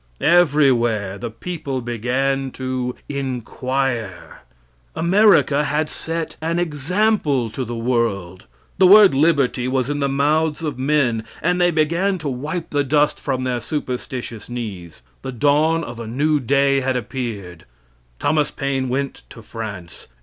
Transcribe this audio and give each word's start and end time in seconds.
Everywhere 0.19 1.19
the 1.19 1.29
people 1.29 1.79
began 1.79 2.49
to 2.53 2.95
inquire. 3.07 4.41
America 4.95 5.63
had 5.65 5.91
set 5.91 6.37
an 6.41 6.57
example 6.57 7.51
to 7.51 7.63
the 7.63 7.75
world. 7.75 8.47
The 8.79 8.87
word 8.87 9.13
liberty 9.13 9.67
was 9.67 9.91
in 9.91 9.99
the 9.99 10.09
mouths 10.09 10.63
of 10.63 10.79
men, 10.79 11.23
and 11.39 11.61
they 11.61 11.69
began 11.69 12.17
to 12.17 12.29
wipe 12.29 12.71
the 12.71 12.83
dust 12.83 13.19
from 13.19 13.43
their 13.43 13.61
superstitious 13.61 14.49
knees. 14.49 15.03
The 15.21 15.31
dawn 15.33 15.83
of 15.83 15.99
a 15.99 16.07
new 16.07 16.39
day 16.39 16.79
had 16.79 16.95
appeared. 16.95 17.65
Thomas 18.17 18.49
Paine 18.49 18.89
went 18.89 19.21
to 19.29 19.43
France. 19.43 20.07